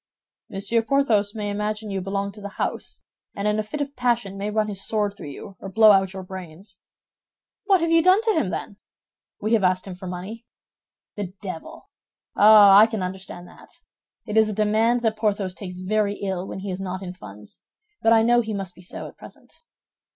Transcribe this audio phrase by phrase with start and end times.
[0.49, 3.03] "Monsieur Porthos may imagine you belong to the house,
[3.35, 6.11] and in a fit of passion might run his sword through you or blow out
[6.13, 6.79] your brains."
[7.65, 8.77] "What have you done to him, then?"
[9.41, 10.47] "We have asked him for money."
[11.17, 11.91] "The devil!
[12.35, 13.69] Ah, I can understand that.
[14.25, 17.61] It is a demand that Porthos takes very ill when he is not in funds;
[18.01, 19.53] but I know he must be so at present."